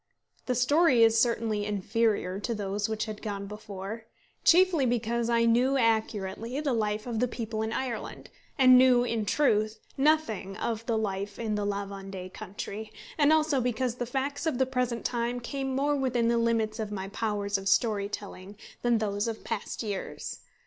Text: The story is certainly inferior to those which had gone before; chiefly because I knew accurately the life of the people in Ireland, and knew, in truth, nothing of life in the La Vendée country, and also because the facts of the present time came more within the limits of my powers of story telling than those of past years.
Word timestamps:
The 0.47 0.55
story 0.55 1.03
is 1.03 1.19
certainly 1.19 1.63
inferior 1.63 2.39
to 2.39 2.55
those 2.55 2.89
which 2.89 3.05
had 3.05 3.21
gone 3.21 3.45
before; 3.45 4.05
chiefly 4.43 4.83
because 4.87 5.29
I 5.29 5.45
knew 5.45 5.77
accurately 5.77 6.59
the 6.59 6.73
life 6.73 7.05
of 7.05 7.19
the 7.19 7.27
people 7.27 7.61
in 7.61 7.71
Ireland, 7.71 8.31
and 8.57 8.79
knew, 8.79 9.03
in 9.03 9.27
truth, 9.27 9.79
nothing 9.97 10.57
of 10.57 10.89
life 10.89 11.37
in 11.37 11.53
the 11.53 11.67
La 11.67 11.85
Vendée 11.85 12.33
country, 12.33 12.91
and 13.15 13.31
also 13.31 13.61
because 13.61 13.93
the 13.97 14.07
facts 14.07 14.47
of 14.47 14.57
the 14.57 14.65
present 14.65 15.05
time 15.05 15.39
came 15.39 15.75
more 15.75 15.95
within 15.95 16.29
the 16.29 16.39
limits 16.39 16.79
of 16.79 16.91
my 16.91 17.07
powers 17.09 17.59
of 17.59 17.69
story 17.69 18.09
telling 18.09 18.57
than 18.81 18.97
those 18.97 19.27
of 19.27 19.43
past 19.43 19.83
years. 19.83 20.39